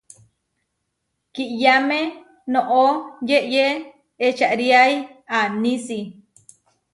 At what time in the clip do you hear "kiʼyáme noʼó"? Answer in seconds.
1.33-2.83